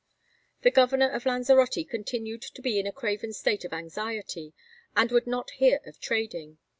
The 0.63 0.71
Governor 0.71 1.11
of 1.11 1.27
Lanzarote 1.27 1.87
continued 1.87 2.41
to 2.41 2.61
be 2.63 2.79
in 2.79 2.87
a 2.87 2.91
craven 2.91 3.33
state 3.33 3.63
of 3.65 3.71
anxiety, 3.71 4.55
and 4.95 5.11
would 5.11 5.27
not 5.27 5.51
hear 5.51 5.79
of 5.85 5.99
trading. 5.99 6.57